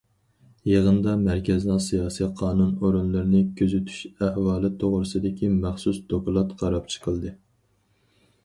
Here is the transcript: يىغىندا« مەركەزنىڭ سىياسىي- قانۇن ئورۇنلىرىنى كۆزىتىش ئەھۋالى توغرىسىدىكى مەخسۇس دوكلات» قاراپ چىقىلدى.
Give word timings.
يىغىندا« 0.69 1.11
مەركەزنىڭ 1.25 1.81
سىياسىي- 1.87 2.29
قانۇن 2.39 2.71
ئورۇنلىرىنى 2.87 3.41
كۆزىتىش 3.61 3.99
ئەھۋالى 4.29 4.73
توغرىسىدىكى 4.85 5.53
مەخسۇس 5.67 6.01
دوكلات» 6.15 6.57
قاراپ 6.63 6.93
چىقىلدى. 6.95 7.37